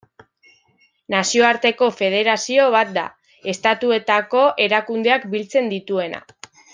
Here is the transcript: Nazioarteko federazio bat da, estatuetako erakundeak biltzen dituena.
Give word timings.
Nazioarteko 1.15 1.89
federazio 1.99 2.65
bat 2.77 2.95
da, 2.97 3.03
estatuetako 3.55 4.41
erakundeak 4.69 5.29
biltzen 5.35 5.69
dituena. 5.77 6.23